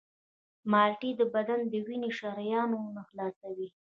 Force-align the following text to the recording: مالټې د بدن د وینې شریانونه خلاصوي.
مالټې 0.71 1.09
د 1.19 1.21
بدن 1.33 1.59
د 1.71 1.73
وینې 1.85 2.11
شریانونه 2.19 3.01
خلاصوي. 3.09 3.67